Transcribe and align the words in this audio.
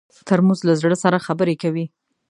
ترموز 0.27 0.59
له 0.67 0.73
زړه 0.81 0.95
سره 1.03 1.23
خبرې 1.27 1.55
کوي. 1.63 1.85